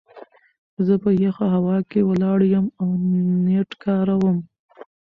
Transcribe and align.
زه 0.85 0.93
په 1.03 1.09
يخه 1.23 1.45
هوا 1.55 1.77
کې 1.89 1.99
ولاړ 2.09 2.39
يم 2.55 2.65
او 2.81 2.87
نيټ 3.45 3.69
کاروم. 3.83 4.37